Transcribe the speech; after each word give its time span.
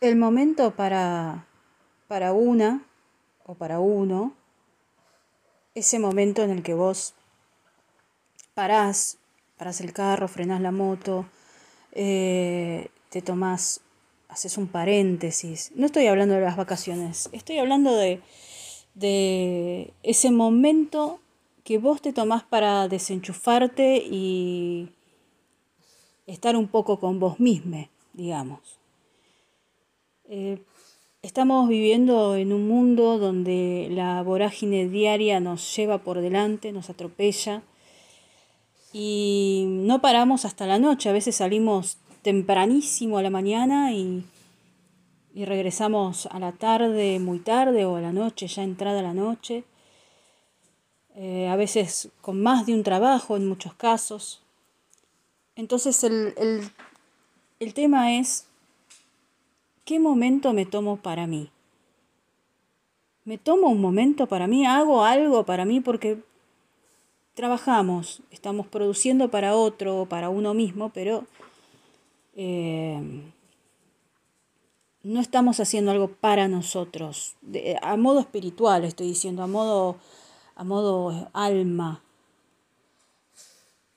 el 0.00 0.16
momento 0.16 0.72
para, 0.76 1.46
para 2.08 2.32
una 2.32 2.84
o 3.44 3.54
para 3.54 3.80
uno, 3.80 4.34
ese 5.74 5.98
momento 5.98 6.42
en 6.42 6.50
el 6.50 6.62
que 6.62 6.74
vos 6.74 7.14
parás, 8.54 9.18
parás 9.56 9.80
el 9.80 9.92
carro, 9.92 10.28
frenás 10.28 10.60
la 10.60 10.72
moto, 10.72 11.26
eh, 11.92 12.88
te 13.10 13.22
tomás, 13.22 13.80
haces 14.28 14.58
un 14.58 14.68
paréntesis. 14.68 15.72
No 15.74 15.86
estoy 15.86 16.06
hablando 16.06 16.34
de 16.34 16.40
las 16.40 16.56
vacaciones, 16.56 17.28
estoy 17.32 17.58
hablando 17.58 17.94
de, 17.94 18.22
de 18.94 19.92
ese 20.02 20.30
momento 20.30 21.20
que 21.64 21.78
vos 21.78 22.00
te 22.00 22.12
tomás 22.12 22.44
para 22.44 22.88
desenchufarte 22.88 23.96
y 23.96 24.88
estar 26.26 26.56
un 26.56 26.68
poco 26.68 26.98
con 27.00 27.18
vos 27.18 27.40
mismo, 27.40 27.88
digamos. 28.12 28.78
Eh, 30.28 30.58
estamos 31.22 31.68
viviendo 31.68 32.34
en 32.34 32.52
un 32.52 32.66
mundo 32.66 33.18
donde 33.18 33.88
la 33.90 34.22
vorágine 34.22 34.88
diaria 34.88 35.38
nos 35.38 35.76
lleva 35.76 35.98
por 35.98 36.20
delante, 36.20 36.72
nos 36.72 36.90
atropella 36.90 37.62
y 38.92 39.66
no 39.68 40.00
paramos 40.00 40.44
hasta 40.44 40.66
la 40.66 40.80
noche. 40.80 41.08
A 41.08 41.12
veces 41.12 41.36
salimos 41.36 41.98
tempranísimo 42.22 43.18
a 43.18 43.22
la 43.22 43.30
mañana 43.30 43.92
y, 43.92 44.24
y 45.32 45.44
regresamos 45.44 46.26
a 46.26 46.40
la 46.40 46.50
tarde, 46.50 47.20
muy 47.20 47.38
tarde 47.38 47.84
o 47.84 47.96
a 47.96 48.00
la 48.00 48.12
noche, 48.12 48.48
ya 48.48 48.64
entrada 48.64 49.02
la 49.02 49.14
noche. 49.14 49.62
Eh, 51.14 51.48
a 51.48 51.54
veces 51.54 52.08
con 52.20 52.42
más 52.42 52.66
de 52.66 52.74
un 52.74 52.82
trabajo 52.82 53.36
en 53.36 53.46
muchos 53.46 53.74
casos. 53.74 54.42
Entonces 55.54 56.02
el, 56.02 56.34
el, 56.36 56.68
el 57.60 57.74
tema 57.74 58.18
es 58.18 58.46
¿Qué 59.86 60.00
momento 60.00 60.52
me 60.52 60.66
tomo 60.66 60.96
para 60.96 61.28
mí? 61.28 61.48
¿Me 63.24 63.38
tomo 63.38 63.68
un 63.68 63.80
momento 63.80 64.26
para 64.26 64.48
mí? 64.48 64.66
¿Hago 64.66 65.04
algo 65.04 65.46
para 65.46 65.64
mí? 65.64 65.80
Porque 65.80 66.24
trabajamos, 67.34 68.20
estamos 68.32 68.66
produciendo 68.66 69.30
para 69.30 69.54
otro 69.54 70.06
para 70.10 70.28
uno 70.28 70.54
mismo, 70.54 70.88
pero 70.88 71.24
eh, 72.34 73.00
no 75.04 75.20
estamos 75.20 75.60
haciendo 75.60 75.92
algo 75.92 76.08
para 76.08 76.48
nosotros. 76.48 77.36
a 77.80 77.96
modo 77.96 78.18
espiritual 78.18 78.82
estoy 78.82 79.06
diciendo, 79.06 79.44
a 79.44 79.46
modo, 79.46 79.98
a 80.56 80.64
modo 80.64 81.30
alma. 81.32 82.02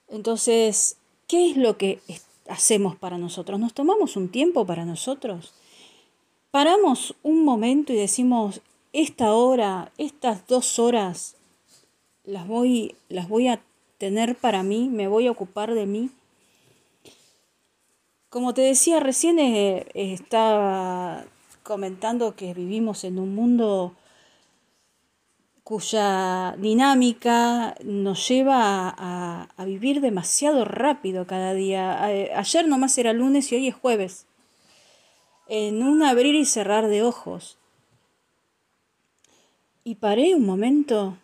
Entonces, 0.08 0.98
¿qué 1.26 1.50
es 1.50 1.58
lo 1.58 1.78
que 1.78 2.00
hacemos 2.48 2.96
para 2.96 3.18
nosotros? 3.18 3.60
¿Nos 3.60 3.74
tomamos 3.74 4.16
un 4.18 4.30
tiempo 4.30 4.68
para 4.68 4.86
nosotros? 4.86 5.52
Paramos 6.52 7.16
un 7.24 7.44
momento 7.44 7.94
y 7.94 7.98
decimos, 7.98 8.62
esta 8.94 9.34
hora, 9.34 9.92
estas 9.98 10.48
dos 10.48 10.80
horas, 10.80 11.36
las 12.24 12.48
voy, 12.48 12.96
las 13.08 13.30
voy 13.30 13.48
a 13.48 13.62
tener 13.98 14.36
para 14.36 14.64
mí, 14.64 14.90
me 14.90 15.08
voy 15.08 15.28
a 15.28 15.32
ocupar 15.32 15.74
de 15.74 15.86
mí. 15.86 16.10
Como 18.30 18.54
te 18.54 18.62
decía 18.62 19.00
recién, 19.00 19.40
eh, 19.40 19.88
estaba 19.94 21.26
comentando 21.64 22.36
que 22.36 22.54
vivimos 22.54 23.04
en 23.04 23.20
un 23.20 23.36
mundo 23.36 23.94
cuya 25.64 26.56
dinámica 26.58 27.76
nos 27.84 28.28
lleva 28.28 28.90
a, 28.90 29.50
a, 29.56 29.66
vivir 29.66 30.02
demasiado 30.02 30.66
rápido 30.66 31.28
cada 31.28 31.54
día. 31.54 32.04
ayer 32.04 32.68
nomás 32.68 32.98
era 32.98 33.14
lunes 33.14 33.52
y 33.52 33.56
hoy 33.56 33.68
es 33.68 33.76
jueves 33.76 34.26
en 35.50 35.82
un 35.82 36.04
abrir 36.04 36.36
y 36.36 36.46
cerrar 36.46 36.88
de 36.88 37.04
ojos. 37.04 37.58
Y 39.84 39.96
paré 39.96 40.36
un 40.36 40.46
momento, 40.46 41.18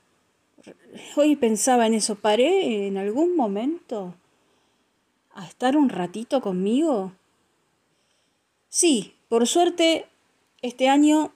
hoy 1.15 1.35
pensaba 1.35 1.85
en 1.85 1.93
eso, 1.93 2.15
paré 2.15 2.87
en 2.87 2.97
algún 2.97 3.35
momento 3.35 4.15
a 5.35 5.45
estar 5.45 5.77
un 5.77 5.89
ratito 5.89 6.41
conmigo. 6.41 7.13
Sí, 8.67 9.13
por 9.29 9.45
suerte, 9.47 10.07
este 10.63 10.89
año 10.89 11.31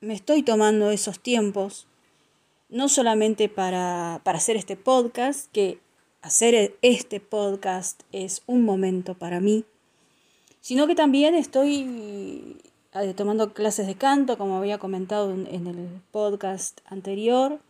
me 0.00 0.14
estoy 0.14 0.42
tomando 0.42 0.90
esos 0.90 1.20
tiempos, 1.20 1.86
no 2.70 2.88
solamente 2.88 3.50
para, 3.50 4.22
para 4.24 4.38
hacer 4.38 4.56
este 4.56 4.76
podcast, 4.76 5.52
que 5.52 5.78
hacer 6.22 6.78
este 6.80 7.20
podcast 7.20 8.02
es 8.12 8.42
un 8.46 8.64
momento 8.64 9.14
para 9.14 9.40
mí, 9.40 9.64
sino 10.66 10.88
que 10.88 10.96
también 10.96 11.36
estoy 11.36 12.58
eh, 12.92 13.14
tomando 13.14 13.52
clases 13.52 13.86
de 13.86 13.94
canto, 13.94 14.36
como 14.36 14.56
había 14.56 14.78
comentado 14.78 15.30
en 15.30 15.66
el 15.68 15.88
podcast 16.10 16.80
anterior. 16.86 17.60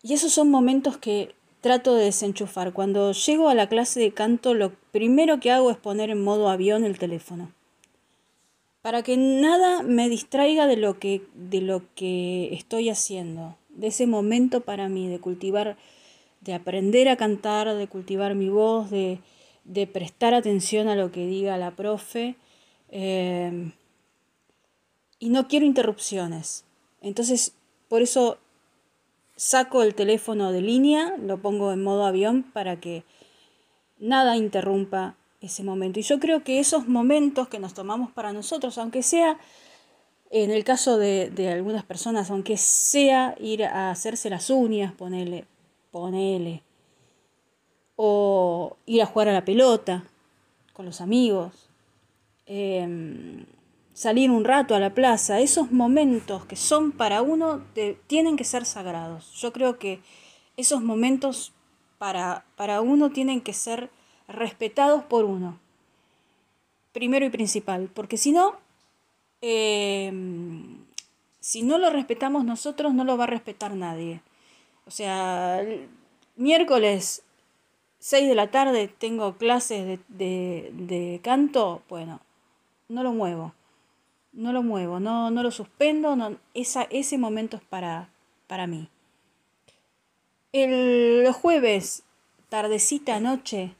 Y 0.00 0.12
esos 0.14 0.32
son 0.32 0.48
momentos 0.48 0.96
que 0.96 1.34
trato 1.60 1.96
de 1.96 2.04
desenchufar. 2.04 2.72
Cuando 2.72 3.10
llego 3.10 3.48
a 3.48 3.56
la 3.56 3.68
clase 3.68 3.98
de 3.98 4.12
canto, 4.12 4.54
lo 4.54 4.74
primero 4.92 5.40
que 5.40 5.50
hago 5.50 5.72
es 5.72 5.76
poner 5.76 6.08
en 6.10 6.22
modo 6.22 6.48
avión 6.48 6.84
el 6.84 7.00
teléfono. 7.00 7.50
Para 8.80 9.02
que 9.02 9.16
nada 9.16 9.82
me 9.82 10.08
distraiga 10.08 10.68
de 10.68 10.76
lo 10.76 11.00
que, 11.00 11.26
de 11.34 11.62
lo 11.62 11.82
que 11.96 12.54
estoy 12.54 12.90
haciendo. 12.90 13.56
De 13.70 13.88
ese 13.88 14.06
momento 14.06 14.60
para 14.60 14.88
mí, 14.88 15.08
de 15.08 15.18
cultivar, 15.18 15.76
de 16.42 16.54
aprender 16.54 17.08
a 17.08 17.16
cantar, 17.16 17.74
de 17.74 17.88
cultivar 17.88 18.36
mi 18.36 18.50
voz, 18.50 18.88
de, 18.88 19.18
de 19.66 19.86
prestar 19.86 20.34
atención 20.34 20.88
a 20.88 20.96
lo 20.96 21.12
que 21.12 21.26
diga 21.26 21.58
la 21.58 21.72
profe. 21.72 22.36
Eh, 22.88 23.72
y 25.18 25.28
no 25.30 25.48
quiero 25.48 25.66
interrupciones. 25.66 26.64
Entonces, 27.00 27.52
por 27.88 28.02
eso 28.02 28.38
saco 29.36 29.82
el 29.82 29.94
teléfono 29.94 30.52
de 30.52 30.62
línea, 30.62 31.14
lo 31.18 31.38
pongo 31.40 31.72
en 31.72 31.82
modo 31.82 32.06
avión 32.06 32.42
para 32.42 32.80
que 32.80 33.04
nada 33.98 34.36
interrumpa 34.36 35.16
ese 35.40 35.62
momento. 35.62 36.00
Y 36.00 36.02
yo 36.02 36.18
creo 36.18 36.42
que 36.42 36.58
esos 36.58 36.88
momentos 36.88 37.48
que 37.48 37.58
nos 37.58 37.74
tomamos 37.74 38.10
para 38.12 38.32
nosotros, 38.32 38.78
aunque 38.78 39.02
sea 39.02 39.38
en 40.30 40.50
el 40.50 40.64
caso 40.64 40.98
de, 40.98 41.30
de 41.30 41.50
algunas 41.52 41.84
personas, 41.84 42.30
aunque 42.30 42.56
sea 42.56 43.36
ir 43.38 43.64
a 43.64 43.90
hacerse 43.90 44.28
las 44.28 44.50
uñas, 44.50 44.92
ponele, 44.92 45.44
ponele, 45.90 46.62
o 47.96 48.76
ir 48.86 49.02
a 49.02 49.06
jugar 49.06 49.28
a 49.28 49.32
la 49.32 49.44
pelota 49.44 50.04
con 50.72 50.84
los 50.86 51.00
amigos, 51.00 51.70
em, 52.44 53.46
salir 53.94 54.30
un 54.30 54.44
rato 54.44 54.74
a 54.74 54.78
la 54.78 54.92
plaza, 54.92 55.40
esos 55.40 55.72
momentos 55.72 56.44
que 56.44 56.56
son 56.56 56.92
para 56.92 57.22
uno 57.22 57.62
tienen 58.06 58.36
que 58.36 58.44
ser 58.44 58.66
sagrados. 58.66 59.32
Yo 59.40 59.52
creo 59.52 59.78
que 59.78 60.00
esos 60.58 60.82
momentos 60.82 61.52
para, 61.98 62.44
para 62.56 62.82
uno 62.82 63.10
tienen 63.10 63.40
que 63.40 63.54
ser 63.54 63.90
respetados 64.28 65.02
por 65.04 65.24
uno, 65.24 65.58
primero 66.92 67.24
y 67.24 67.30
principal, 67.30 67.88
porque 67.92 68.18
si 68.18 68.32
no, 68.32 68.56
em, 69.40 70.84
si 71.40 71.62
no 71.62 71.78
lo 71.78 71.90
respetamos 71.90 72.44
nosotros, 72.44 72.92
no 72.92 73.04
lo 73.04 73.16
va 73.16 73.24
a 73.24 73.28
respetar 73.28 73.74
nadie. 73.74 74.20
O 74.84 74.90
sea, 74.90 75.62
miércoles 76.36 77.22
6 78.06 78.28
de 78.28 78.36
la 78.36 78.52
tarde 78.52 78.86
tengo 78.86 79.36
clases 79.36 79.98
de, 80.06 81.20
canto, 81.24 81.82
bueno, 81.88 82.20
no 82.88 83.02
lo 83.02 83.12
muevo, 83.12 83.52
no 84.32 84.52
lo 84.52 84.62
muevo, 84.62 85.00
no, 85.00 85.32
no 85.32 85.42
lo 85.42 85.50
suspendo, 85.50 86.16
esa, 86.54 86.84
ese 86.84 87.18
momento 87.18 87.56
es 87.56 87.64
para, 87.64 88.08
para 88.46 88.68
mí. 88.68 88.88
El, 90.52 91.24
los 91.24 91.34
jueves, 91.34 92.04
tardecita, 92.48 93.18
noche, 93.18 93.74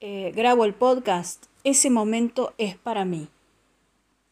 eh, 0.00 0.32
grabo 0.34 0.64
el 0.64 0.74
podcast, 0.74 1.46
ese 1.62 1.90
momento 1.90 2.54
es 2.58 2.76
para 2.76 3.04
mí 3.04 3.28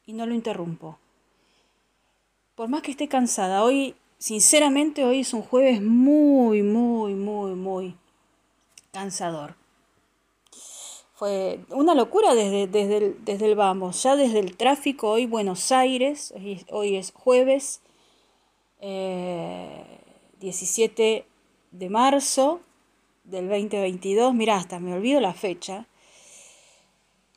y 0.04 0.14
no 0.14 0.26
lo 0.26 0.34
interrumpo. 0.34 0.98
Por 2.56 2.68
más 2.68 2.82
que 2.82 2.90
esté 2.90 3.06
cansada, 3.06 3.62
hoy, 3.62 3.94
sinceramente, 4.18 5.04
hoy 5.04 5.20
es 5.20 5.32
un 5.32 5.42
jueves 5.42 5.80
muy, 5.80 6.64
muy, 6.64 7.14
muy, 7.14 7.54
muy 7.54 7.94
cansador. 8.98 9.54
Fue 11.14 11.60
una 11.70 11.94
locura 11.94 12.34
desde, 12.34 12.66
desde, 12.66 12.96
el, 12.96 13.24
desde 13.24 13.46
el 13.46 13.54
vamos, 13.54 14.02
ya 14.02 14.16
desde 14.16 14.40
el 14.40 14.56
tráfico, 14.56 15.10
hoy 15.10 15.26
Buenos 15.26 15.70
Aires, 15.70 16.34
hoy, 16.70 16.96
es 16.96 17.12
jueves 17.12 17.80
17 18.80 21.16
eh, 21.16 21.24
de 21.70 21.90
marzo 21.90 22.60
del 23.22 23.48
2022, 23.48 24.34
mira, 24.34 24.56
hasta 24.56 24.80
me 24.80 24.94
olvido 24.94 25.20
la 25.20 25.34
fecha. 25.34 25.86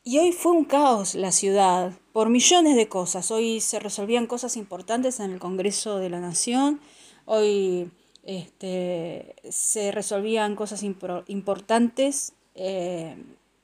Y 0.04 0.18
hoy 0.18 0.31
fue 0.31 0.54
un 0.54 0.66
caos 0.66 1.14
la 1.14 1.31
ciudad, 1.31 1.94
por 2.12 2.30
millones 2.30 2.75
de 2.75 2.88
cosas. 2.88 3.30
Hoy 3.30 3.62
se 3.62 3.80
resolvían 3.80 4.25
cosas 4.25 4.57
importantes 4.57 5.19
en 5.19 5.30
el 5.30 5.40
Congreso 5.40 5.98
de 5.98 6.10
la 6.10 6.19
Nación. 6.19 6.81
Hoy 7.25 7.92
este, 8.23 9.35
se 9.50 9.91
resolvían 9.91 10.56
cosas 10.56 10.83
importantes 10.83 12.33
eh, 12.56 13.15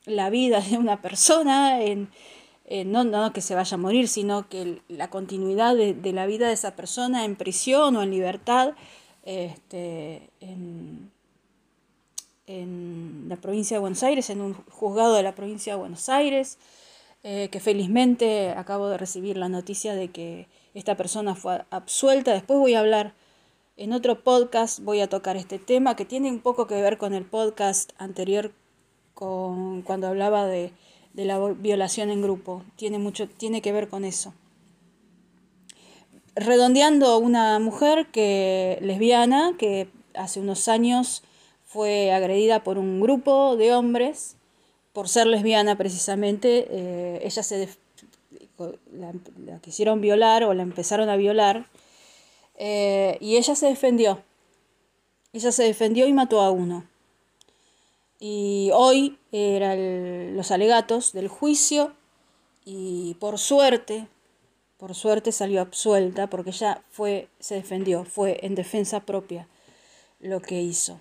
la 0.06 0.30
vida 0.30 0.62
de 0.70 0.78
una 0.78 1.02
persona, 1.02 1.82
en, 1.82 2.10
no, 2.86 3.04
no, 3.04 3.32
que 3.34 3.42
se 3.42 3.56
vaya 3.56 3.76
a 3.76 3.78
morir, 3.78 4.08
sino 4.08 4.50
que 4.50 4.82
la 4.88 5.10
continuidad 5.10 5.76
de, 5.76 6.14
la 6.14 6.26
vida 6.26 6.48
de 6.48 6.54
esa 6.54 6.76
persona 6.76 7.24
en 7.24 7.36
prisión 7.36 7.96
o 7.96 8.04
en 8.04 8.12
libertad 8.12 8.74
este, 9.24 10.30
en, 10.42 11.12
en, 12.46 13.26
la 13.30 13.38
provincia 13.38 13.76
de 13.78 13.82
Buenos 13.82 14.04
Aires, 14.04 14.30
en 14.30 14.42
un 14.42 14.54
juzgado 14.54 15.16
de 15.16 15.24
la 15.24 15.36
provincia 15.36 15.74
de 15.74 15.80
Buenos 15.80 16.10
Aires, 16.10 16.58
eh, 17.24 17.50
que 17.52 17.60
felizmente 17.60 18.52
acabo 18.52 18.88
de 18.90 18.98
recibir 18.98 19.38
la 19.38 19.50
noticia 19.50 19.96
de 19.96 20.10
que 20.10 20.48
esta 20.74 20.96
persona 20.96 21.36
fue 21.36 21.64
absuelta. 21.72 22.32
Después 22.34 22.60
voy 22.60 22.76
a 22.76 22.80
hablar 22.80 23.14
en 23.78 23.94
otro 23.94 24.24
podcast, 24.24 24.80
voy 24.80 25.02
a 25.02 25.08
tocar 25.08 25.38
este 25.38 25.60
tema 25.60 25.96
que 25.96 26.06
tiene 26.06 26.30
un 26.30 26.40
poco 26.40 26.68
que 26.68 26.82
ver 26.82 26.98
con 26.98 27.14
el 27.14 27.26
podcast 27.26 27.94
anterior, 27.98 28.52
con, 29.14 29.82
cuando 29.84 30.08
hablaba 30.08 30.46
de, 30.46 30.74
de 31.14 31.26
la 31.26 31.40
violación 31.40 32.10
en 32.10 32.22
grupo. 32.22 32.64
Tiene, 32.76 33.00
mucho, 33.00 33.30
tiene 33.30 33.62
que 33.62 33.72
ver 33.72 33.88
con 33.88 34.04
eso 34.04 34.34
redondeando 36.38 37.18
una 37.18 37.58
mujer 37.58 38.08
que 38.12 38.78
lesbiana 38.82 39.56
que 39.58 39.90
hace 40.14 40.40
unos 40.40 40.68
años 40.68 41.24
fue 41.66 42.12
agredida 42.12 42.64
por 42.64 42.78
un 42.78 43.02
grupo 43.02 43.58
de 43.58 43.74
hombres 43.74 44.36
por 44.94 45.10
ser 45.10 45.28
lesbiana 45.28 45.78
precisamente, 45.78 46.68
eh, 46.70 47.20
ella 47.24 47.44
se 47.44 47.70
la, 48.92 49.60
quisieron 49.62 50.02
violar 50.02 50.44
o 50.44 50.56
la 50.56 50.64
empezaron 50.64 51.10
a 51.10 51.18
violar 51.18 51.68
eh, 52.58 53.18
y 53.22 53.38
ella 53.38 53.56
se 53.56 53.68
defendió. 53.68 54.24
Ella 55.34 55.52
se 55.52 55.64
defendió 55.64 56.08
y 56.08 56.14
mató 56.14 56.42
a 56.42 56.52
uno. 56.52 56.86
Y 58.20 58.72
hoy 58.74 59.20
eran 59.32 60.36
los 60.36 60.52
alegatos 60.52 61.14
del 61.14 61.28
juicio 61.28 61.94
y 62.66 63.14
por 63.20 63.38
suerte, 63.38 64.08
por 64.78 64.96
suerte 64.96 65.32
salió 65.32 65.62
absuelta 65.62 66.28
porque 66.28 66.50
ella 66.50 66.84
fue, 66.90 67.30
se 67.40 67.56
defendió, 67.56 68.04
fue 68.06 68.40
en 68.42 68.56
defensa 68.56 69.02
propia 69.02 69.48
lo 70.20 70.42
que 70.42 70.62
hizo. 70.62 71.00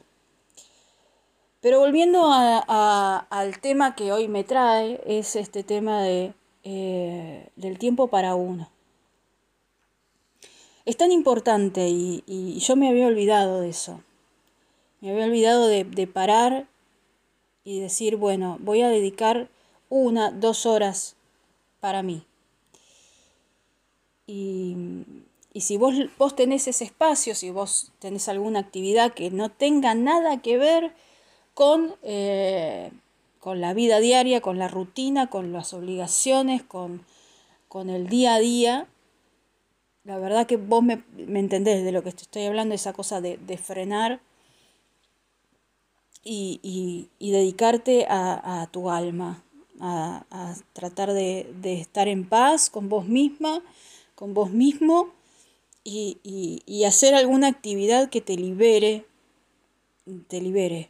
Pero 1.62 1.80
volviendo 1.80 2.30
al 2.30 3.60
tema 3.60 3.96
que 3.96 4.12
hoy 4.12 4.28
me 4.28 4.44
trae, 4.44 5.00
es 5.06 5.34
este 5.36 5.64
tema 5.64 6.02
de, 6.02 6.34
eh, 6.64 7.48
del 7.56 7.78
tiempo 7.78 8.08
para 8.08 8.34
uno. 8.34 8.70
Es 10.86 10.96
tan 10.96 11.12
importante 11.12 11.88
y, 11.88 12.58
yo 12.58 12.76
me 12.76 12.88
había 12.88 13.06
olvidado 13.06 13.60
de 13.60 13.68
eso. 13.68 14.02
Me 15.00 15.10
había 15.10 15.26
olvidado 15.26 15.66
de, 15.66 16.06
parar 16.06 16.66
y 17.64 17.80
decir, 17.80 18.16
bueno, 18.16 18.56
voy 18.60 18.80
a 18.80 18.88
dedicar 18.88 19.50
una, 19.90 20.30
dos 20.30 20.64
horas 20.64 21.16
para 21.80 22.02
mí. 22.02 22.24
Y, 24.26 24.76
y, 25.52 25.60
si 25.60 25.76
vos, 25.76 25.94
vos 26.16 26.34
tenés 26.34 26.66
ese 26.66 26.84
espacio, 26.84 27.34
si 27.34 27.50
vos 27.50 27.92
tenés 27.98 28.28
alguna 28.28 28.60
actividad 28.60 29.12
que 29.12 29.30
no 29.30 29.50
tenga 29.50 29.94
nada 29.94 30.40
que 30.40 30.56
ver 30.56 30.94
con, 31.56 31.94
eh, 32.02 32.92
con 33.40 33.62
la 33.62 33.72
vida 33.72 33.98
diaria, 33.98 34.42
con 34.42 34.58
la 34.58 34.68
rutina, 34.68 35.30
con 35.30 35.54
las 35.54 35.72
obligaciones, 35.72 36.62
con, 36.62 37.06
el 37.88 38.08
día 38.08 38.34
a 38.34 38.38
día. 38.40 38.86
La 40.06 40.18
verdad 40.18 40.46
que 40.46 40.56
vos 40.56 40.84
me, 40.84 41.02
entendés 41.16 41.84
de 41.84 41.90
lo 41.90 42.04
que 42.04 42.12
te 42.12 42.22
estoy 42.22 42.44
hablando, 42.44 42.76
esa 42.76 42.92
cosa 42.92 43.20
de, 43.20 43.58
frenar 43.58 44.20
y, 46.22 47.08
dedicarte 47.18 48.06
a, 48.08 48.68
tu 48.70 48.88
alma, 48.88 49.42
a, 49.80 50.54
tratar 50.74 51.12
de, 51.12 51.50
estar 51.64 52.06
en 52.06 52.24
paz 52.24 52.70
con 52.70 52.88
vos 52.88 53.06
misma, 53.06 53.62
con 54.14 54.32
vos 54.32 54.52
mismo 54.52 55.08
y, 55.82 56.18
y 56.64 56.84
hacer 56.84 57.16
alguna 57.16 57.48
actividad 57.48 58.08
que 58.08 58.20
te 58.20 58.36
libere, 58.36 59.06
te 60.28 60.40
libere, 60.40 60.88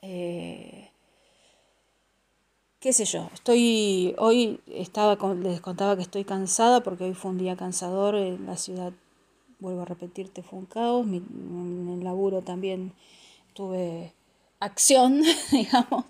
eh, 0.00 0.91
qué 2.82 2.92
sé 2.92 3.04
yo, 3.04 3.30
estoy, 3.32 4.12
hoy 4.18 4.58
estaba, 4.66 5.16
les 5.34 5.60
contaba 5.60 5.94
que 5.94 6.02
estoy 6.02 6.24
cansada 6.24 6.82
porque 6.82 7.04
hoy 7.04 7.14
fue 7.14 7.30
un 7.30 7.38
día 7.38 7.56
cansador 7.56 8.16
en 8.16 8.44
la 8.44 8.56
ciudad, 8.56 8.92
vuelvo 9.60 9.82
a 9.82 9.84
repetirte, 9.84 10.42
fue 10.42 10.58
un 10.58 10.66
caos, 10.66 11.06
en 11.06 11.88
el 11.88 12.02
laburo 12.02 12.42
también 12.42 12.92
tuve 13.54 14.12
acción, 14.58 15.22
digamos, 15.52 16.06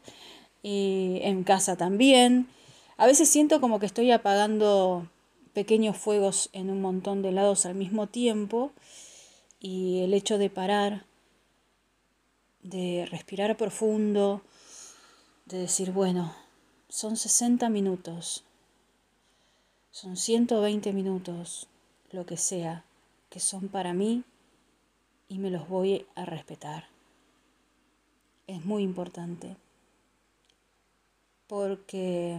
y 0.62 1.18
en 1.20 1.44
casa 1.44 1.76
también. 1.76 2.48
A 2.96 3.06
veces 3.06 3.28
siento 3.28 3.60
como 3.60 3.78
que 3.78 3.84
estoy 3.84 4.10
apagando 4.10 5.06
pequeños 5.52 5.98
fuegos 5.98 6.48
en 6.54 6.70
un 6.70 6.80
montón 6.80 7.20
de 7.20 7.32
lados 7.32 7.66
al 7.66 7.74
mismo 7.74 8.06
tiempo 8.06 8.72
y 9.60 10.00
el 10.00 10.14
hecho 10.14 10.38
de 10.38 10.48
parar 10.48 11.04
de 12.62 13.06
respirar 13.10 13.58
profundo, 13.58 14.40
de 15.44 15.58
decir, 15.58 15.90
bueno, 15.90 16.32
son 16.92 17.16
60 17.16 17.70
minutos, 17.70 18.44
son 19.90 20.18
120 20.18 20.92
minutos, 20.92 21.66
lo 22.10 22.26
que 22.26 22.36
sea, 22.36 22.84
que 23.30 23.40
son 23.40 23.68
para 23.68 23.94
mí 23.94 24.24
y 25.26 25.38
me 25.38 25.48
los 25.48 25.70
voy 25.70 26.06
a 26.14 26.26
respetar. 26.26 26.88
Es 28.46 28.66
muy 28.66 28.82
importante 28.82 29.56
porque 31.46 32.38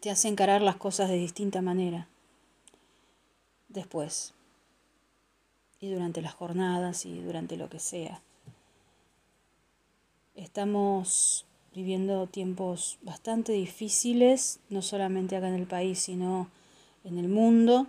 te 0.00 0.10
hace 0.10 0.28
encarar 0.28 0.60
las 0.60 0.76
cosas 0.76 1.08
de 1.08 1.16
distinta 1.16 1.62
manera 1.62 2.08
después 3.68 4.34
y 5.80 5.90
durante 5.90 6.20
las 6.20 6.34
jornadas 6.34 7.06
y 7.06 7.22
durante 7.22 7.56
lo 7.56 7.70
que 7.70 7.78
sea. 7.78 8.20
Estamos 10.34 11.46
viviendo 11.74 12.26
tiempos 12.26 12.98
bastante 13.02 13.52
difíciles, 13.52 14.60
no 14.68 14.82
solamente 14.82 15.36
acá 15.36 15.48
en 15.48 15.54
el 15.54 15.66
país, 15.66 16.00
sino 16.00 16.48
en 17.04 17.18
el 17.18 17.28
mundo. 17.28 17.86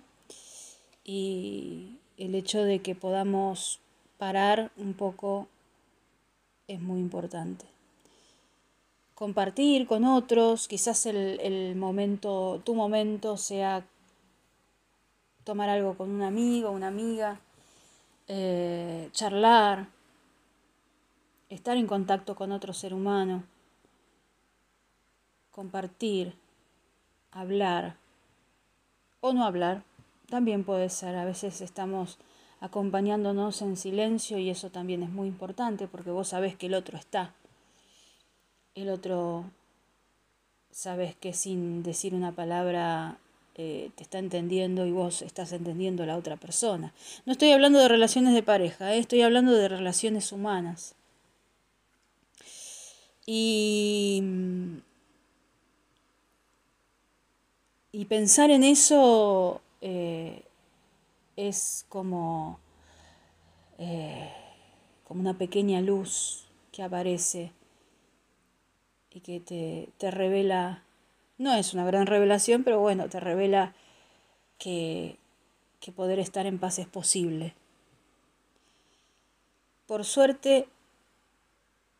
Y 1.03 1.97
el 2.17 2.35
hecho 2.35 2.63
de 2.63 2.79
que 2.79 2.95
podamos 2.95 3.79
parar 4.17 4.71
un 4.77 4.93
poco 4.93 5.47
es 6.67 6.79
muy 6.79 6.99
importante. 6.99 7.65
Compartir 9.15 9.87
con 9.87 10.05
otros, 10.05 10.67
quizás 10.67 11.05
el, 11.05 11.75
momento, 11.75 12.61
tu 12.63 12.73
momento 12.75 13.37
sea 13.37 13.85
tomar 15.43 15.69
algo 15.69 15.95
con 15.95 16.09
un 16.09 16.21
amigo, 16.21 16.71
una 16.71 16.87
amiga, 16.87 17.39
eh, 18.27 19.09
charlar, 19.11 19.87
estar 21.49 21.77
en 21.77 21.87
contacto 21.87 22.35
con 22.35 22.51
otro 22.51 22.73
ser 22.73 22.93
humano, 22.93 23.43
compartir, 25.51 26.33
hablar 27.31 27.95
o 29.19 29.33
no 29.33 29.45
hablar, 29.45 29.83
también 30.29 30.63
puede 30.63 30.89
ser. 30.89 31.15
A 31.15 31.25
veces 31.25 31.61
estamos 31.61 32.17
acompañándonos 32.59 33.61
en 33.61 33.75
silencio 33.75 34.37
y 34.37 34.49
eso 34.49 34.69
también 34.69 35.03
es 35.03 35.09
muy 35.09 35.27
importante 35.27 35.87
porque 35.87 36.11
vos 36.11 36.29
sabés 36.29 36.55
que 36.55 36.67
el 36.67 36.73
otro 36.73 36.97
está. 36.97 37.33
El 38.75 38.89
otro 38.89 39.45
sabes 40.71 41.15
que 41.15 41.33
sin 41.33 41.83
decir 41.83 42.13
una 42.13 42.31
palabra 42.31 43.17
eh, 43.55 43.91
te 43.95 44.03
está 44.03 44.19
entendiendo 44.19 44.85
y 44.85 44.91
vos 44.91 45.21
estás 45.21 45.51
entendiendo 45.51 46.03
a 46.03 46.05
la 46.05 46.17
otra 46.17 46.37
persona. 46.37 46.93
No 47.25 47.33
estoy 47.33 47.51
hablando 47.51 47.79
de 47.79 47.89
relaciones 47.89 48.33
de 48.33 48.43
pareja, 48.43 48.95
eh, 48.95 48.99
estoy 48.99 49.21
hablando 49.21 49.51
de 49.51 49.67
relaciones 49.67 50.31
humanas. 50.31 50.95
Y, 53.25 54.23
y 57.91 58.05
pensar 58.05 58.51
en 58.51 58.63
eso 58.63 59.61
eh, 59.81 60.43
es 61.35 61.85
como, 61.89 62.59
como 65.07 65.21
una 65.21 65.37
pequeña 65.37 65.81
luz 65.81 66.45
que 66.71 66.83
aparece 66.83 67.51
y 69.09 69.19
que 69.19 69.39
te, 69.39 69.89
te 69.97 70.11
revela 70.11 70.83
no 71.41 71.55
es 71.55 71.73
una 71.73 71.85
gran 71.85 72.05
revelación, 72.05 72.63
pero 72.63 72.79
bueno, 72.79 73.09
te 73.09 73.19
revela 73.19 73.73
que, 74.59 75.17
que 75.79 75.91
poder 75.91 76.19
estar 76.19 76.45
en 76.45 76.59
paz 76.59 76.77
es 76.77 76.85
posible. 76.85 77.55
Por 79.87 80.05
suerte, 80.05 80.67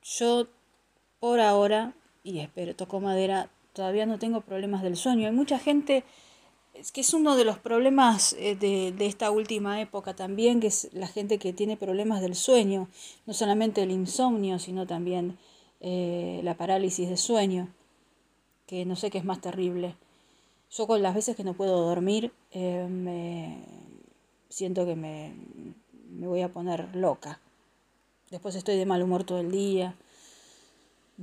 yo 0.04 0.48
por 1.20 1.40
ahora, 1.40 1.94
y 2.24 2.38
espero, 2.38 2.76
toco 2.76 3.00
madera, 3.00 3.50
todavía 3.74 4.06
no 4.06 4.20
tengo 4.20 4.42
problemas 4.42 4.84
del 4.84 4.96
sueño. 4.96 5.28
Hay 5.28 5.34
mucha 5.34 5.60
gente, 5.60 6.04
es 6.74 6.92
que 6.92 7.02
es 7.02 7.14
uno 7.14 7.36
de 7.36 7.46
los 7.46 7.58
problemas 7.58 8.34
eh, 8.34 8.56
de, 8.56 8.92
de, 8.92 9.06
esta 9.06 9.32
última 9.32 9.82
época 9.82 10.16
también, 10.16 10.60
que 10.60 10.68
es 10.68 10.90
la 10.94 11.08
gente 11.08 11.38
que 11.38 11.54
tiene 11.54 11.78
problemas 11.78 12.22
del 12.22 12.36
sueño, 12.36 12.88
no 13.26 13.34
solamente 13.34 13.84
el 13.84 13.92
insomnio, 13.92 14.60
sino 14.60 14.88
también 14.88 15.38
eh, 15.80 16.42
la 16.44 16.56
parálisis 16.56 17.10
de 17.10 17.18
sueño, 17.18 17.74
que 18.68 18.86
no 18.86 18.96
sé 18.96 19.10
qué 19.10 19.18
es 19.18 19.26
más 19.26 19.42
terrible. 19.42 19.96
Yo 20.70 20.88
con 20.88 21.02
las 21.02 21.16
veces 21.16 21.36
que 21.36 21.44
no 21.44 21.54
puedo 21.54 21.82
dormir, 21.82 22.32
eh, 22.52 22.88
me 22.90 23.64
siento 24.50 24.86
que 24.86 24.96
me, 24.96 25.34
me 26.10 26.28
voy 26.28 26.42
a 26.42 26.50
poner 26.50 26.96
loca. 26.96 27.40
Después 28.30 28.56
estoy 28.56 28.78
de 28.78 28.86
mal 28.86 29.02
humor 29.02 29.24
todo 29.24 29.40
el 29.40 29.52
día. 29.52 29.96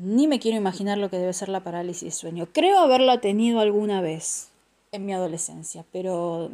Ni 0.01 0.29
me 0.29 0.39
quiero 0.39 0.57
imaginar 0.57 0.97
lo 0.97 1.11
que 1.11 1.19
debe 1.19 1.33
ser 1.33 1.49
la 1.49 1.65
parálisis 1.65 2.05
de 2.05 2.11
sueño. 2.13 2.47
Creo 2.53 2.79
haberla 2.79 3.21
tenido 3.21 3.59
alguna 3.59 4.01
vez 4.01 4.49
en 4.93 5.05
mi 5.05 5.13
adolescencia, 5.13 5.85
pero 5.91 6.51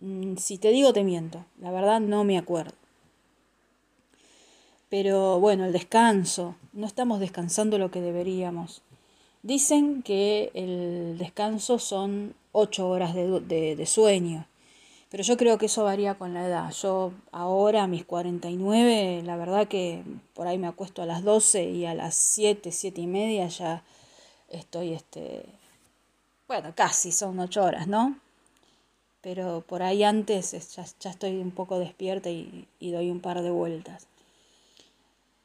mm, 0.00 0.36
si 0.36 0.58
te 0.58 0.68
digo 0.68 0.92
te 0.92 1.02
miento. 1.02 1.46
La 1.62 1.70
verdad 1.70 2.00
no 2.00 2.24
me 2.24 2.36
acuerdo. 2.36 2.74
Pero 4.90 5.40
bueno, 5.40 5.64
el 5.64 5.72
descanso. 5.72 6.54
No 6.74 6.86
estamos 6.86 7.20
descansando 7.20 7.78
lo 7.78 7.90
que 7.90 8.02
deberíamos. 8.02 8.82
Dicen 9.42 10.02
que 10.02 10.50
el 10.52 11.16
descanso 11.16 11.78
son 11.78 12.34
ocho 12.52 12.86
horas 12.86 13.14
de, 13.14 13.76
de 13.76 13.86
sueño. 13.86 14.46
Pero 15.12 15.24
yo 15.24 15.36
creo 15.36 15.58
que 15.58 15.66
eso 15.66 15.84
varía 15.84 16.14
con 16.14 16.32
la 16.32 16.46
edad. 16.46 16.72
Yo 16.72 17.12
ahora, 17.32 17.82
a 17.82 17.86
mis 17.86 18.06
49, 18.06 19.22
la 19.26 19.36
verdad 19.36 19.68
que 19.68 20.02
por 20.32 20.46
ahí 20.46 20.56
me 20.56 20.66
acuesto 20.66 21.02
a 21.02 21.06
las 21.06 21.22
12 21.22 21.64
y 21.64 21.84
a 21.84 21.94
las 21.94 22.14
7, 22.14 22.72
7 22.72 22.98
y 23.02 23.06
media 23.06 23.46
ya 23.48 23.84
estoy, 24.48 24.94
este, 24.94 25.44
bueno, 26.48 26.72
casi 26.74 27.12
son 27.12 27.38
8 27.38 27.62
horas, 27.62 27.88
¿no? 27.88 28.18
Pero 29.20 29.62
por 29.68 29.82
ahí 29.82 30.02
antes 30.02 30.52
ya, 30.74 31.10
estoy 31.10 31.36
un 31.36 31.50
poco 31.50 31.78
despierta 31.78 32.30
y, 32.30 32.66
doy 32.80 33.10
un 33.10 33.20
par 33.20 33.42
de 33.42 33.50
vueltas. 33.50 34.06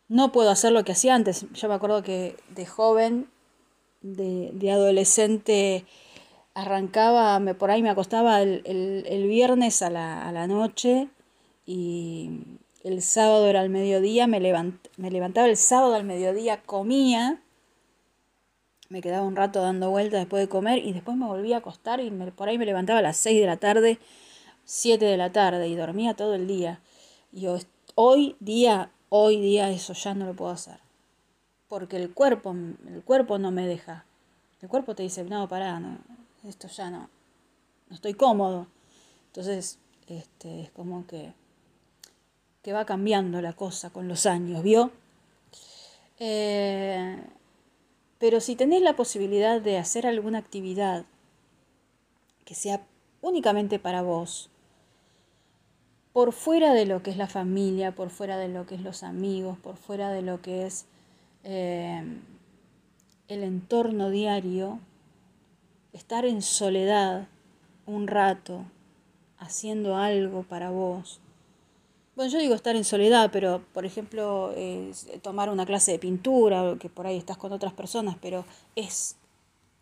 No 0.07 0.31
puedo 0.31 0.49
hacer 0.49 0.71
lo 0.71 0.85
que 0.85 0.93
hacía 0.93 1.13
antes. 1.13 1.45
Yo 1.51 1.67
me 1.67 1.73
acuerdo 1.73 2.03
que 2.03 2.37
de 2.55 2.65
joven, 2.65 3.29
de, 4.01 4.49
de 4.53 4.71
adolescente, 4.71 5.83
arrancaba, 6.57 7.39
me, 7.39 7.53
por 7.53 7.69
ahí 7.69 7.83
me 7.83 7.91
acostaba 7.91 8.41
el, 8.41 8.63
el, 8.65 9.27
viernes 9.27 9.83
a 9.83 9.91
la, 9.91 10.27
a 10.27 10.31
la, 10.31 10.47
noche 10.47 11.07
y 11.67 12.31
el 12.83 13.03
sábado 13.03 13.45
era 13.45 13.61
al 13.61 13.69
mediodía, 13.69 14.25
me, 14.25 14.39
me 14.39 15.11
levantaba 15.11 15.47
el 15.47 15.55
sábado 15.55 15.93
al 15.93 16.03
mediodía, 16.03 16.63
comía, 16.63 17.43
me 18.89 19.01
quedaba 19.01 19.23
un 19.23 19.35
rato 19.35 19.61
dando 19.61 19.91
vueltas 19.91 20.21
después 20.21 20.41
de 20.41 20.49
comer 20.49 20.79
y 20.79 20.93
después 20.93 21.15
me 21.15 21.27
volvía 21.27 21.57
a 21.57 21.59
acostar 21.59 21.99
y 21.99 22.09
por 22.09 22.49
ahí 22.49 22.57
me 22.57 22.65
levantaba 22.65 22.99
a 22.99 23.03
las 23.03 23.17
6 23.17 23.39
de 23.39 23.45
la 23.45 23.57
tarde, 23.57 23.99
7 24.65 25.05
de 25.05 25.17
la 25.17 25.31
tarde 25.31 25.67
y 25.67 25.75
dormía 25.75 26.15
todo 26.15 26.33
el 26.33 26.47
día. 26.47 26.79
Y 27.31 27.45
hoy 27.93 28.35
día, 28.39 28.89
hoy 29.09 29.39
día 29.39 29.69
eso 29.69 29.93
ya 29.93 30.15
no 30.15 30.25
lo 30.25 30.33
puedo 30.33 30.51
hacer. 30.51 30.79
Porque 31.67 31.97
el 31.97 32.11
cuerpo, 32.15 32.55
el 32.87 33.03
cuerpo 33.03 33.37
no 33.37 33.51
me 33.51 33.67
deja. 33.67 34.05
El 34.59 34.69
cuerpo 34.69 34.95
te 34.95 35.03
dice, 35.03 35.23
no, 35.23 35.47
pará, 35.47 35.79
no, 35.79 35.99
esto 36.49 36.67
ya 36.67 36.89
no, 36.89 37.09
no 37.89 37.95
estoy 37.95 38.13
cómodo. 38.13 38.67
Entonces, 39.27 39.79
este, 40.07 40.61
es 40.61 40.71
como 40.71 41.05
que, 41.05 41.33
que 42.63 42.73
va 42.73 42.85
cambiando 42.85 43.41
la 43.41 43.53
cosa 43.53 43.89
con 43.89 44.07
los 44.07 44.25
años, 44.25 44.63
¿vio? 44.63 44.91
Eh, 46.19 47.21
pero 48.19 48.39
si 48.41 48.55
tenés 48.55 48.81
la 48.81 48.95
posibilidad 48.95 49.61
de 49.61 49.77
hacer 49.77 50.07
alguna 50.07 50.39
actividad 50.39 51.05
que 52.45 52.55
sea 52.55 52.85
únicamente 53.21 53.77
para 53.77 54.01
vos, 54.01 54.49
por 56.13 56.33
fuera 56.33 56.73
de 56.73 56.85
lo 56.87 57.03
que 57.03 57.11
es 57.11 57.17
la 57.17 57.27
familia, 57.27 57.93
por 57.93 58.09
fuera 58.09 58.37
de 58.37 58.47
lo 58.47 58.65
que 58.65 58.75
es 58.75 58.81
los 58.81 59.03
amigos, 59.03 59.59
por 59.59 59.75
fuera 59.75 60.11
de 60.11 60.23
lo 60.23 60.41
que 60.41 60.65
es 60.65 60.85
eh, 61.43 62.03
el 63.27 63.43
entorno 63.43 64.09
diario, 64.09 64.79
estar 65.97 66.25
en 66.25 66.41
soledad 66.41 67.27
un 67.85 68.07
rato, 68.07 68.65
haciendo 69.39 69.95
algo 69.95 70.43
para 70.43 70.69
vos. 70.69 71.19
Bueno, 72.15 72.31
yo 72.31 72.39
digo 72.39 72.55
estar 72.55 72.75
en 72.75 72.83
soledad, 72.83 73.29
pero 73.31 73.63
por 73.73 73.85
ejemplo, 73.85 74.53
tomar 75.21 75.49
una 75.49 75.65
clase 75.65 75.91
de 75.91 75.99
pintura, 75.99 76.75
que 76.79 76.89
por 76.89 77.07
ahí 77.07 77.17
estás 77.17 77.37
con 77.37 77.53
otras 77.53 77.73
personas, 77.73 78.17
pero 78.21 78.45
es 78.75 79.15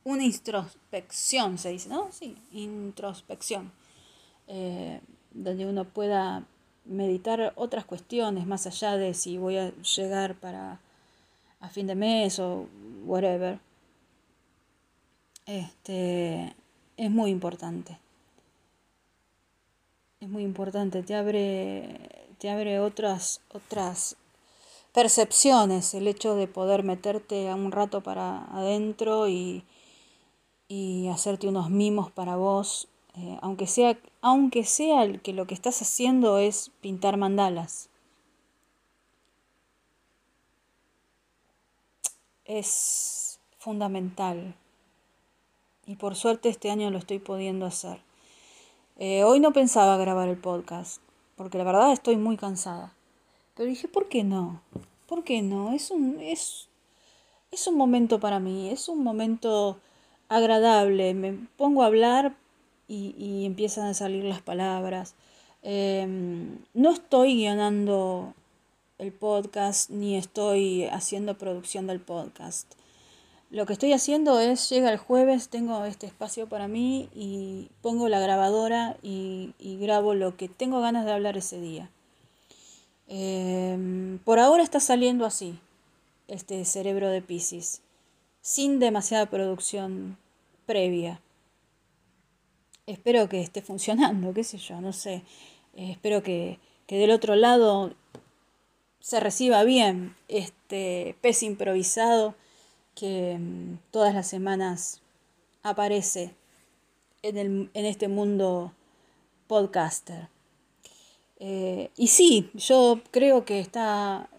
una 0.03 0.23
introspección, 0.23 1.57
se 1.57 1.69
dice, 1.69 1.89
¿no? 1.89 2.11
Sí, 2.11 2.37
introspección, 2.51 3.71
eh, 4.47 5.01
donde 5.31 5.65
uno 5.65 5.85
pueda 5.85 6.45
meditar 6.85 7.53
otras 7.55 7.85
cuestiones 7.85 8.45
más 8.45 8.67
allá 8.67 8.97
de 8.97 9.13
si 9.13 9.37
voy 9.37 9.57
a 9.57 9.71
llegar 9.95 10.35
para 10.35 10.79
a 11.59 11.69
fin 11.69 11.87
de 11.87 11.95
mes 11.95 12.37
o 12.39 12.67
whatever 13.05 13.59
este, 15.45 16.55
es 16.97 17.11
muy 17.11 17.31
importante. 17.31 17.99
Es 20.19 20.29
muy 20.29 20.43
importante, 20.43 21.03
te 21.03 21.13
abre, 21.13 22.27
te 22.39 22.49
abre 22.49 22.79
otras, 22.79 23.41
otras 23.53 24.15
percepciones, 24.93 25.93
el 25.93 26.07
hecho 26.07 26.35
de 26.35 26.47
poder 26.47 26.83
meterte 26.83 27.49
a 27.49 27.55
un 27.55 27.71
rato 27.71 28.01
para 28.01 28.45
adentro 28.45 29.27
y, 29.27 29.63
y 30.67 31.09
hacerte 31.09 31.47
unos 31.47 31.69
mimos 31.69 32.11
para 32.11 32.37
vos, 32.37 32.87
eh, 33.15 33.37
aunque, 33.41 33.67
sea, 33.67 33.97
aunque 34.21 34.63
sea 34.63 35.11
que 35.21 35.33
lo 35.33 35.47
que 35.47 35.53
estás 35.53 35.81
haciendo 35.81 36.37
es 36.39 36.71
pintar 36.81 37.17
mandalas. 37.17 37.89
Es 42.45 43.39
fundamental 43.57 44.55
y 45.85 45.95
por 45.95 46.15
suerte 46.15 46.49
este 46.49 46.71
año 46.71 46.89
lo 46.91 46.97
estoy 46.97 47.19
pudiendo 47.19 47.65
hacer. 47.65 47.99
Eh, 48.97 49.23
hoy 49.23 49.39
no 49.39 49.51
pensaba 49.51 49.97
grabar 49.97 50.29
el 50.29 50.37
podcast, 50.37 51.01
porque 51.35 51.57
la 51.57 51.63
verdad 51.63 51.91
estoy 51.91 52.17
muy 52.17 52.37
cansada. 52.37 52.93
Pero 53.55 53.69
dije, 53.69 53.87
¿por 53.87 54.09
qué 54.09 54.23
no? 54.23 54.61
¿Por 55.07 55.23
qué 55.23 55.41
no? 55.41 55.73
Es 55.73 55.91
un, 55.91 56.19
es, 56.19 56.69
es 57.51 57.67
un 57.67 57.75
momento 57.75 58.19
para 58.19 58.39
mí, 58.39 58.69
es 58.69 58.89
un 58.89 59.03
momento 59.03 59.77
agradable. 60.29 61.13
Me 61.13 61.33
pongo 61.57 61.83
a 61.83 61.87
hablar 61.87 62.35
y, 62.87 63.45
empiezan 63.45 63.87
a 63.87 63.93
salir 63.93 64.23
las 64.23 64.41
palabras. 64.41 65.15
Em, 65.61 66.59
no 66.73 66.91
estoy 66.91 67.35
guionando 67.35 68.33
el 68.97 69.11
podcast 69.11 69.89
ni 69.89 70.15
estoy 70.15 70.85
haciendo 70.85 71.37
producción 71.37 71.87
del 71.87 71.99
podcast. 71.99 72.73
Lo 73.51 73.65
que 73.65 73.73
estoy 73.73 73.93
haciendo 73.93 74.39
es, 74.39 74.69
llega 74.69 74.91
el 74.91 74.97
jueves, 74.97 75.49
tengo 75.49 75.85
este 75.85 76.07
espacio 76.07 76.47
para 76.47 76.67
mí 76.67 77.09
y 77.13 77.69
pongo 77.81 78.09
la 78.09 78.19
grabadora 78.19 78.97
y, 79.03 79.53
grabo 79.79 80.13
lo 80.13 80.35
que 80.35 80.49
tengo 80.49 80.81
ganas 80.81 81.05
de 81.05 81.11
hablar 81.11 81.37
ese 81.37 81.59
día. 81.61 81.89
Em, 83.07 84.17
por 84.19 84.39
ahora 84.39 84.63
está 84.63 84.79
saliendo 84.79 85.25
así, 85.25 85.59
este 86.27 86.65
cerebro 86.65 87.09
de 87.09 87.21
Pisces, 87.21 87.81
sin 88.41 88.79
demasiada 88.79 89.27
producción 89.27 90.17
previa. 90.65 91.21
Espero 92.87 93.29
que 93.29 93.41
esté 93.41 93.61
funcionando, 93.61 94.33
qué 94.33 94.43
sé 94.43 94.57
yo, 94.57 94.81
no 94.81 94.91
sé. 94.91 95.23
Eh, 95.75 95.91
espero 95.91 96.23
que, 96.23 96.59
que 96.87 96.97
del 96.97 97.11
otro 97.11 97.35
lado 97.35 97.93
se 98.99 99.19
reciba 99.19 99.63
bien 99.63 100.15
este 100.29 101.15
pez 101.21 101.43
improvisado 101.43 102.33
que 102.95 103.37
mm, 103.37 103.77
todas 103.91 104.13
las 104.15 104.27
semanas 104.27 105.01
aparece 105.63 106.33
en, 107.21 107.37
el, 107.37 107.69
en 107.73 107.85
este 107.85 108.07
mundo 108.07 108.73
podcaster. 109.47 110.29
Eh, 111.39 111.91
y 111.97 112.07
sí, 112.07 112.49
yo 112.53 113.01
creo 113.11 113.45
que 113.45 113.59
está, 113.59 114.29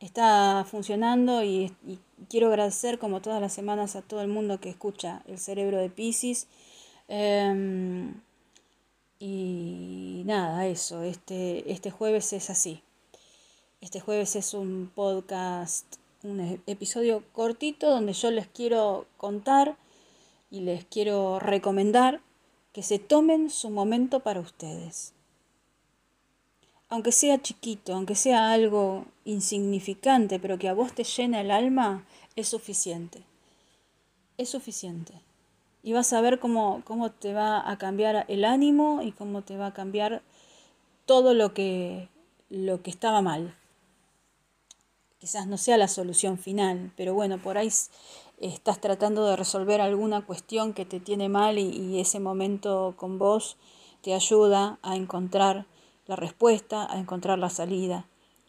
está 0.00 0.66
funcionando 0.68 1.44
y, 1.44 1.72
quiero 2.30 2.48
agradecer 2.48 2.98
como 2.98 3.20
todas 3.20 3.40
las 3.42 3.52
semanas 3.52 3.94
a 3.94 4.02
todo 4.02 4.22
el 4.22 4.28
mundo 4.28 4.58
que 4.58 4.70
escucha 4.70 5.22
el 5.26 5.38
cerebro 5.38 5.78
de 5.78 5.90
Pisces. 5.90 6.48
Em, 7.08 8.20
y 9.18 10.22
nada, 10.26 10.66
eso, 10.66 11.02
este, 11.02 11.70
este 11.70 11.90
jueves 11.90 12.32
es 12.32 12.50
así. 12.50 12.82
Este 13.80 14.00
jueves 14.00 14.34
es 14.36 14.54
un 14.54 14.90
podcast 14.94 15.96
un 16.26 16.40
e-, 16.40 16.60
episodio 16.66 17.22
cortito 17.32 17.90
donde 17.90 18.12
yo 18.12 18.30
les 18.30 18.46
quiero 18.46 19.06
contar 19.16 19.76
y 20.50 20.60
les 20.60 20.84
quiero 20.84 21.38
recomendar 21.38 22.20
que 22.72 22.82
se 22.82 22.98
tomen 22.98 23.50
su 23.50 23.70
momento 23.70 24.20
para 24.20 24.40
ustedes. 24.40 25.12
Aunque 26.88 27.10
sea 27.10 27.40
chiquito, 27.40 27.94
aunque 27.94 28.14
sea 28.14 28.52
algo 28.52 29.06
insignificante, 29.24 30.38
pero 30.38 30.58
que 30.58 30.68
a 30.68 30.74
vos 30.74 30.92
te 30.92 31.02
llena 31.02 31.40
el 31.40 31.50
alma, 31.50 32.04
es 32.36 32.48
suficiente. 32.48 33.22
Es 34.36 34.50
suficiente. 34.50 35.14
Y 35.82 35.94
vas 35.94 36.12
a 36.12 36.20
ver 36.20 36.38
cómo, 36.38 36.82
cómo 36.84 37.10
te 37.10 37.32
va 37.32 37.68
a 37.68 37.78
cambiar 37.78 38.24
el 38.28 38.44
ánimo 38.44 39.02
y 39.02 39.12
cómo 39.12 39.42
te 39.42 39.56
va 39.56 39.68
a 39.68 39.74
cambiar 39.74 40.22
todo 41.06 41.34
lo 41.34 41.54
que, 41.54 42.08
lo 42.50 42.82
que 42.82 42.90
estaba 42.90 43.22
mal 43.22 43.54
quizás 45.18 45.46
no 45.46 45.58
sea 45.58 45.76
la 45.76 45.88
solución 45.88 46.38
final, 46.38 46.92
pero 46.96 47.14
bueno, 47.14 47.38
por 47.38 47.58
ahí 47.58 47.70
estás 48.38 48.80
tratando 48.80 49.26
de 49.26 49.36
resolver 49.36 49.80
alguna 49.80 50.24
cuestión 50.26 50.72
que 50.74 50.84
te 50.84 51.00
tiene 51.00 51.28
mal 51.28 51.58
y, 51.58 51.98
ese 52.00 52.20
momento 52.20 52.94
con 52.96 53.18
vos 53.18 53.56
te 54.02 54.14
ayuda 54.14 54.78
a 54.82 54.96
encontrar 54.96 55.66
la 56.06 56.16
respuesta, 56.16 56.90
a 56.92 56.98
encontrar 56.98 57.38
la 57.38 57.50
salida. 57.50 58.06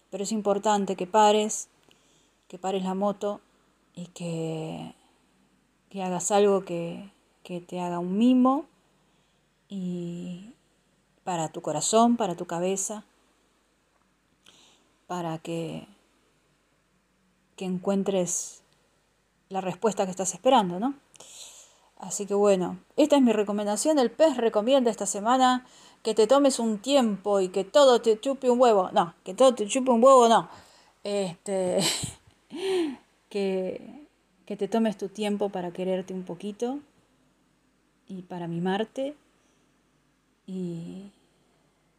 Pero 0.09 0.23
es 0.23 0.31
importante 0.31 0.95
que 0.95 1.07
pares, 1.07 1.69
que 2.47 2.59
pares 2.59 2.83
la 2.83 2.93
moto 2.93 3.41
y 3.95 4.07
que, 4.07 4.93
que 5.89 6.03
hagas 6.03 6.31
algo 6.31 6.65
que, 6.65 7.11
que 7.43 7.61
te 7.61 7.79
haga 7.79 7.99
un 7.99 8.17
mimo 8.17 8.65
y 9.69 10.53
para 11.23 11.49
tu 11.49 11.61
corazón, 11.61 12.17
para 12.17 12.35
tu 12.35 12.45
cabeza, 12.45 13.03
para 15.07 15.39
que, 15.39 15.87
que 17.57 17.65
encuentres 17.65 18.61
la 19.49 19.59
respuesta 19.59 20.05
que 20.05 20.11
estás 20.11 20.33
esperando, 20.33 20.79
¿no? 20.79 20.93
Así 21.97 22.25
que 22.25 22.35
bueno, 22.35 22.77
esta 22.95 23.15
es 23.17 23.21
mi 23.21 23.33
recomendación. 23.33 23.99
El 23.99 24.11
pez 24.11 24.37
recomienda 24.37 24.91
esta 24.91 25.07
semana 25.07 25.65
que 26.03 26.13
te 26.13 26.27
tomes 26.27 26.59
un 26.59 26.77
tiempo 26.77 27.39
y 27.41 27.49
que 27.49 27.63
todo 27.63 28.01
te 28.01 28.19
chupe 28.19 28.49
un 28.49 28.61
huevo. 28.61 28.89
No, 28.91 29.15
que 29.23 29.33
todo 29.33 29.55
te 29.55 29.67
chupe 29.67 29.91
un 29.91 30.03
huevo, 30.03 30.29
no. 30.29 30.47
Este, 31.03 31.79
que, 33.29 34.05
que 34.45 34.55
te 34.55 34.67
tomes 34.67 34.97
tu 34.97 35.09
tiempo 35.09 35.49
para 35.49 35.71
quererte 35.71 36.13
un 36.13 36.23
poquito 36.23 36.79
y 38.07 38.21
para 38.21 38.47
mimarte 38.47 39.15
y, 40.45 41.11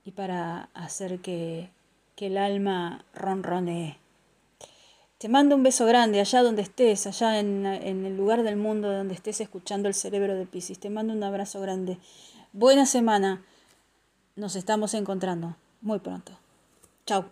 y 0.05 0.13
para 0.13 0.69
hacer 0.75 1.19
que, 1.19 1.71
que 2.15 2.29
el 2.29 2.39
alma 2.39 3.05
ronronee. 3.15 3.99
Te 5.19 5.29
mando 5.29 5.57
un 5.57 5.65
beso 5.65 5.85
grande 5.85 6.21
allá 6.21 6.45
donde 6.45 6.63
estés, 6.63 7.09
allá 7.09 7.41
en, 7.41 7.67
en, 7.67 8.07
el 8.07 8.17
lugar 8.17 8.45
del 8.45 8.57
mundo 8.57 8.93
donde 8.93 9.15
estés 9.15 9.41
escuchando 9.41 9.89
el 9.89 9.95
cerebro 9.95 10.37
de 10.37 10.47
Pisces. 10.47 10.79
Te 10.79 10.91
mando 10.91 11.13
un 11.13 11.25
abrazo 11.25 11.61
grande. 11.61 11.99
Buena 12.53 12.87
semana. 12.87 13.43
Nos 14.37 14.55
estamos 14.55 14.95
encontrando 14.95 15.57
muy 15.81 15.99
pronto. 15.99 16.39
Chao. 17.05 17.25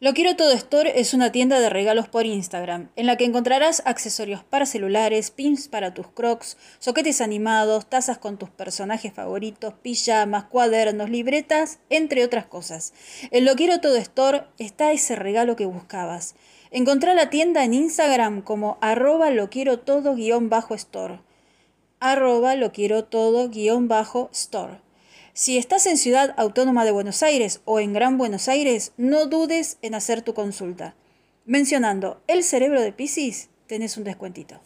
Lo 0.00 0.14
Quiero 0.14 0.36
Todo 0.36 0.52
Store 0.52 1.00
es 1.00 1.12
una 1.12 1.32
tienda 1.32 1.58
de 1.58 1.68
regalos 1.68 2.06
por 2.06 2.24
Instagram, 2.24 2.88
en 2.94 3.06
la 3.06 3.16
que 3.16 3.24
encontrarás 3.24 3.82
accesorios 3.84 4.44
para 4.44 4.64
celulares, 4.64 5.32
pins 5.32 5.66
para 5.66 5.92
tus 5.92 6.06
crocs, 6.06 6.56
soquetes 6.78 7.20
animados, 7.20 7.86
tazas 7.86 8.16
con 8.16 8.38
tus 8.38 8.48
personajes 8.48 9.12
favoritos, 9.12 9.74
pijamas, 9.82 10.44
cuadernos, 10.44 11.10
libretas, 11.10 11.80
entre 11.90 12.22
otras 12.22 12.46
cosas. 12.46 12.94
En 13.32 13.44
Lo 13.44 13.56
Quiero 13.56 13.80
Todo 13.80 13.96
Store 13.96 14.44
está 14.58 14.92
ese 14.92 15.16
regalo 15.16 15.56
que 15.56 15.66
buscabas. 15.66 16.36
Encontrá 16.70 17.14
la 17.14 17.28
tienda 17.28 17.64
en 17.64 17.74
Instagram 17.74 18.42
como 18.42 18.78
arroba 18.80 19.30
lo 19.30 19.50
quiero 19.50 19.80
todo 19.80 20.14
guion 20.14 20.48
bajo 20.48 20.76
store. 20.76 21.18
Arroba 21.98 22.54
lo 22.54 22.70
quiero 22.70 23.02
todo 23.02 23.48
guion 23.48 23.88
bajo 23.88 24.30
store. 24.32 24.78
Si 25.40 25.56
estás 25.56 25.86
en 25.86 25.98
Ciudad 25.98 26.34
Autónoma 26.36 26.84
de 26.84 26.90
Buenos 26.90 27.22
Aires 27.22 27.60
o 27.64 27.78
en 27.78 27.92
Gran 27.92 28.18
Buenos 28.18 28.48
Aires, 28.48 28.90
no 28.96 29.26
dudes 29.26 29.78
en 29.82 29.94
hacer 29.94 30.20
tu 30.20 30.34
consulta. 30.34 30.96
Mencionando 31.46 32.20
el 32.26 32.42
cerebro 32.42 32.82
de 32.82 32.92
Pisces, 32.92 33.48
tenés 33.68 33.96
un 33.96 34.02
descuentito. 34.02 34.60